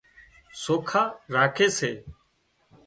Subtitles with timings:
[0.61, 1.03] سوکا
[1.33, 1.91] راکي سي